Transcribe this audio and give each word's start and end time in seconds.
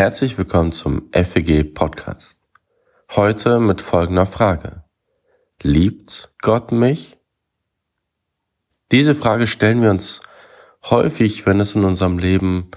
Herzlich 0.00 0.38
willkommen 0.38 0.70
zum 0.70 1.10
FEG 1.12 1.74
Podcast. 1.74 2.38
Heute 3.16 3.58
mit 3.58 3.82
folgender 3.82 4.26
Frage. 4.26 4.84
Liebt 5.60 6.30
Gott 6.40 6.70
mich? 6.70 7.18
Diese 8.92 9.16
Frage 9.16 9.48
stellen 9.48 9.82
wir 9.82 9.90
uns 9.90 10.20
häufig, 10.84 11.46
wenn 11.46 11.58
es 11.58 11.74
in 11.74 11.84
unserem 11.84 12.20
Leben 12.20 12.70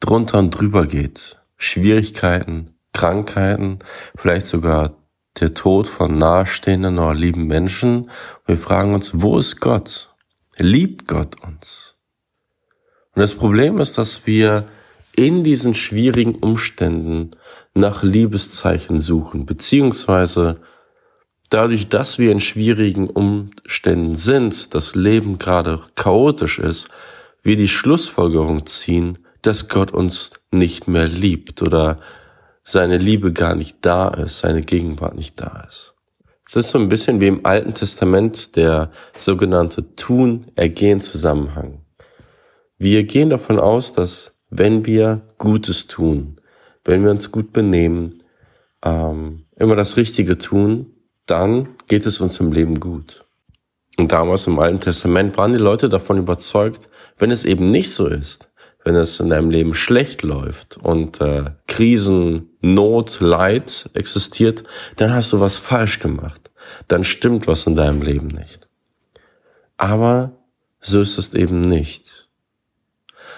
drunter 0.00 0.38
und 0.38 0.58
drüber 0.58 0.86
geht. 0.86 1.38
Schwierigkeiten, 1.58 2.70
Krankheiten, 2.94 3.80
vielleicht 4.16 4.46
sogar 4.46 4.96
der 5.40 5.52
Tod 5.52 5.86
von 5.86 6.16
nahestehenden 6.16 6.98
oder 6.98 7.12
lieben 7.12 7.46
Menschen. 7.46 8.10
Wir 8.46 8.56
fragen 8.56 8.94
uns, 8.94 9.20
wo 9.20 9.36
ist 9.36 9.60
Gott? 9.60 10.14
Liebt 10.56 11.08
Gott 11.08 11.42
uns? 11.42 11.96
Und 13.14 13.20
das 13.20 13.34
Problem 13.34 13.76
ist, 13.76 13.98
dass 13.98 14.26
wir 14.26 14.66
in 15.16 15.44
diesen 15.44 15.74
schwierigen 15.74 16.34
Umständen 16.36 17.32
nach 17.74 18.02
Liebeszeichen 18.02 18.98
suchen, 18.98 19.46
beziehungsweise 19.46 20.60
dadurch, 21.50 21.88
dass 21.88 22.18
wir 22.18 22.32
in 22.32 22.40
schwierigen 22.40 23.08
Umständen 23.08 24.14
sind, 24.14 24.74
das 24.74 24.94
Leben 24.94 25.38
gerade 25.38 25.80
chaotisch 25.94 26.58
ist, 26.58 26.88
wir 27.42 27.56
die 27.56 27.68
Schlussfolgerung 27.68 28.66
ziehen, 28.66 29.18
dass 29.42 29.68
Gott 29.68 29.92
uns 29.92 30.32
nicht 30.50 30.88
mehr 30.88 31.06
liebt 31.06 31.62
oder 31.62 32.00
seine 32.62 32.96
Liebe 32.96 33.32
gar 33.32 33.54
nicht 33.54 33.76
da 33.82 34.08
ist, 34.08 34.38
seine 34.40 34.62
Gegenwart 34.62 35.14
nicht 35.16 35.40
da 35.40 35.66
ist. 35.68 35.94
Es 36.46 36.56
ist 36.56 36.70
so 36.70 36.78
ein 36.78 36.88
bisschen 36.88 37.20
wie 37.20 37.26
im 37.28 37.44
Alten 37.44 37.74
Testament 37.74 38.56
der 38.56 38.90
sogenannte 39.18 39.94
Tun-Ergehen-Zusammenhang. 39.96 41.82
Wir 42.78 43.04
gehen 43.04 43.30
davon 43.30 43.58
aus, 43.58 43.92
dass 43.92 44.33
wenn 44.50 44.86
wir 44.86 45.22
Gutes 45.38 45.86
tun, 45.86 46.40
wenn 46.84 47.02
wir 47.02 47.10
uns 47.10 47.30
gut 47.30 47.52
benehmen, 47.52 48.22
ähm, 48.84 49.44
immer 49.56 49.76
das 49.76 49.96
Richtige 49.96 50.38
tun, 50.38 50.94
dann 51.26 51.68
geht 51.88 52.06
es 52.06 52.20
uns 52.20 52.38
im 52.40 52.52
Leben 52.52 52.80
gut. 52.80 53.24
Und 53.96 54.12
damals 54.12 54.46
im 54.46 54.58
Alten 54.58 54.80
Testament 54.80 55.36
waren 55.36 55.52
die 55.52 55.58
Leute 55.58 55.88
davon 55.88 56.18
überzeugt, 56.18 56.88
wenn 57.16 57.30
es 57.30 57.44
eben 57.44 57.70
nicht 57.70 57.92
so 57.92 58.06
ist, 58.08 58.48
wenn 58.84 58.96
es 58.96 59.20
in 59.20 59.28
deinem 59.28 59.50
Leben 59.50 59.74
schlecht 59.74 60.22
läuft 60.22 60.76
und 60.76 61.20
äh, 61.20 61.44
Krisen, 61.66 62.50
Not, 62.60 63.20
Leid 63.20 63.88
existiert, 63.94 64.64
dann 64.96 65.14
hast 65.14 65.32
du 65.32 65.40
was 65.40 65.56
falsch 65.58 66.00
gemacht. 66.00 66.50
Dann 66.88 67.04
stimmt 67.04 67.46
was 67.46 67.66
in 67.66 67.74
deinem 67.74 68.02
Leben 68.02 68.28
nicht. 68.28 68.68
Aber 69.76 70.32
so 70.80 71.00
ist 71.00 71.18
es 71.18 71.34
eben 71.34 71.60
nicht. 71.60 72.28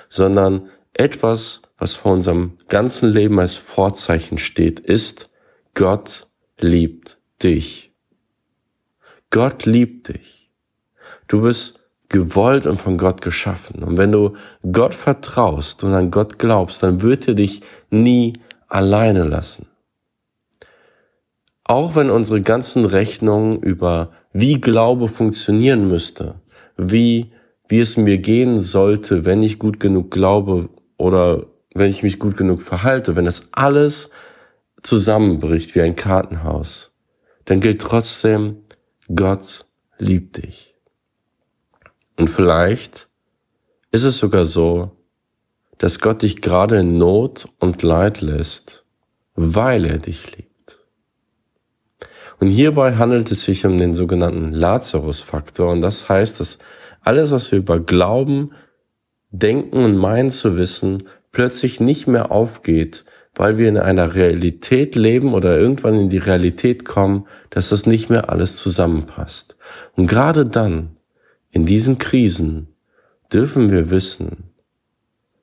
Sondern 0.08 0.68
etwas, 0.98 1.62
was 1.78 1.94
vor 1.94 2.12
unserem 2.12 2.52
ganzen 2.68 3.10
Leben 3.10 3.38
als 3.38 3.54
Vorzeichen 3.54 4.38
steht, 4.38 4.80
ist, 4.80 5.30
Gott 5.74 6.26
liebt 6.58 7.18
dich. 7.42 7.92
Gott 9.30 9.66
liebt 9.66 10.08
dich. 10.08 10.50
Du 11.28 11.42
bist 11.42 11.80
gewollt 12.08 12.66
und 12.66 12.78
von 12.78 12.98
Gott 12.98 13.20
geschaffen. 13.20 13.82
Und 13.82 13.98
wenn 13.98 14.12
du 14.12 14.34
Gott 14.70 14.94
vertraust 14.94 15.84
und 15.84 15.92
an 15.92 16.10
Gott 16.10 16.38
glaubst, 16.38 16.82
dann 16.82 17.02
wird 17.02 17.28
er 17.28 17.34
dich 17.34 17.62
nie 17.90 18.34
alleine 18.68 19.24
lassen. 19.24 19.66
Auch 21.64 21.96
wenn 21.96 22.10
unsere 22.10 22.42
ganzen 22.42 22.86
Rechnungen 22.86 23.60
über 23.60 24.12
wie 24.32 24.60
Glaube 24.60 25.08
funktionieren 25.08 25.88
müsste, 25.88 26.36
wie, 26.76 27.32
wie 27.66 27.80
es 27.80 27.96
mir 27.96 28.18
gehen 28.18 28.60
sollte, 28.60 29.24
wenn 29.24 29.42
ich 29.42 29.58
gut 29.58 29.80
genug 29.80 30.10
glaube, 30.10 30.68
oder 30.96 31.46
wenn 31.74 31.90
ich 31.90 32.02
mich 32.02 32.18
gut 32.18 32.36
genug 32.36 32.62
verhalte, 32.62 33.16
wenn 33.16 33.24
das 33.26 33.48
alles 33.52 34.10
zusammenbricht 34.82 35.74
wie 35.74 35.82
ein 35.82 35.96
Kartenhaus, 35.96 36.92
dann 37.44 37.60
gilt 37.60 37.80
trotzdem, 37.80 38.64
Gott 39.14 39.66
liebt 39.98 40.38
dich. 40.38 40.74
Und 42.16 42.30
vielleicht 42.30 43.08
ist 43.92 44.04
es 44.04 44.18
sogar 44.18 44.44
so, 44.44 44.92
dass 45.78 46.00
Gott 46.00 46.22
dich 46.22 46.40
gerade 46.40 46.78
in 46.78 46.96
Not 46.96 47.48
und 47.58 47.82
Leid 47.82 48.20
lässt, 48.20 48.84
weil 49.34 49.84
er 49.84 49.98
dich 49.98 50.36
liebt. 50.36 50.78
Und 52.40 52.48
hierbei 52.48 52.96
handelt 52.96 53.30
es 53.30 53.44
sich 53.44 53.64
um 53.64 53.78
den 53.78 53.94
sogenannten 53.94 54.52
Lazarus-Faktor. 54.52 55.72
Und 55.72 55.80
das 55.80 56.08
heißt, 56.08 56.40
dass 56.40 56.58
alles, 57.02 57.30
was 57.30 57.50
wir 57.50 57.58
über 57.58 57.80
Glauben, 57.80 58.52
denken 59.30 59.84
und 59.84 59.96
meinen 59.96 60.30
zu 60.30 60.56
wissen, 60.56 61.04
plötzlich 61.32 61.80
nicht 61.80 62.06
mehr 62.06 62.30
aufgeht, 62.30 63.04
weil 63.34 63.58
wir 63.58 63.68
in 63.68 63.76
einer 63.76 64.14
Realität 64.14 64.96
leben 64.96 65.34
oder 65.34 65.58
irgendwann 65.58 65.94
in 65.94 66.08
die 66.08 66.18
Realität 66.18 66.84
kommen, 66.84 67.26
dass 67.50 67.68
das 67.68 67.86
nicht 67.86 68.08
mehr 68.08 68.30
alles 68.30 68.56
zusammenpasst. 68.56 69.56
Und 69.94 70.06
gerade 70.06 70.46
dann, 70.46 70.96
in 71.50 71.66
diesen 71.66 71.98
Krisen, 71.98 72.68
dürfen 73.32 73.70
wir 73.70 73.90
wissen, 73.90 74.50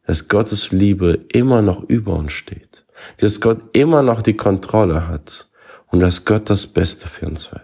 dass 0.06 0.28
Gottes 0.28 0.72
Liebe 0.72 1.20
immer 1.32 1.62
noch 1.62 1.84
über 1.84 2.16
uns 2.16 2.32
steht, 2.32 2.86
dass 3.18 3.40
Gott 3.40 3.62
immer 3.74 4.02
noch 4.02 4.22
die 4.22 4.36
Kontrolle 4.36 5.08
hat 5.08 5.48
und 5.88 6.00
dass 6.00 6.26
Gott 6.26 6.50
das 6.50 6.68
Beste 6.68 7.08
für 7.08 7.28
uns 7.28 7.52
will. 7.52 7.62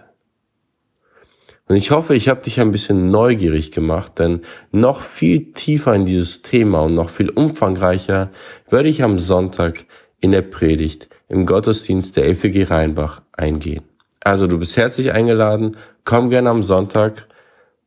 Und 1.69 1.75
ich 1.75 1.91
hoffe, 1.91 2.15
ich 2.15 2.29
habe 2.29 2.41
dich 2.41 2.59
ein 2.59 2.71
bisschen 2.71 3.11
neugierig 3.11 3.71
gemacht, 3.71 4.17
denn 4.17 4.41
noch 4.71 5.01
viel 5.01 5.53
tiefer 5.53 5.93
in 5.93 6.03
dieses 6.03 6.41
Thema 6.41 6.81
und 6.81 6.95
noch 6.95 7.11
viel 7.11 7.29
umfangreicher 7.29 8.31
werde 8.69 8.89
ich 8.89 9.03
am 9.03 9.19
Sonntag 9.19 9.85
in 10.19 10.31
der 10.31 10.41
Predigt 10.41 11.09
im 11.27 11.45
Gottesdienst 11.45 12.17
der 12.17 12.35
FEG 12.35 12.71
Rheinbach 12.71 13.21
eingehen. 13.33 13.83
Also 14.21 14.47
du 14.47 14.57
bist 14.57 14.77
herzlich 14.77 15.13
eingeladen, 15.13 15.77
komm 16.05 16.31
gerne 16.31 16.49
am 16.49 16.63
Sonntag, 16.63 17.27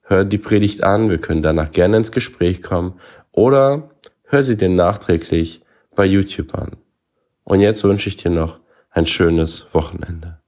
hör 0.02 0.24
die 0.24 0.38
Predigt 0.38 0.84
an, 0.84 1.10
wir 1.10 1.18
können 1.18 1.42
danach 1.42 1.72
gerne 1.72 1.96
ins 1.96 2.12
Gespräch 2.12 2.62
kommen 2.62 2.94
oder 3.32 3.90
hör 4.22 4.44
sie 4.44 4.56
dir 4.56 4.68
nachträglich 4.68 5.62
bei 5.96 6.06
YouTube 6.06 6.54
an. 6.54 6.76
Und 7.42 7.60
jetzt 7.60 7.82
wünsche 7.82 8.08
ich 8.08 8.16
dir 8.16 8.30
noch 8.30 8.60
ein 8.90 9.08
schönes 9.08 9.66
Wochenende. 9.72 10.41